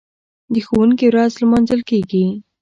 [0.53, 2.25] د ښوونکي ورځ لمانځل کیږي.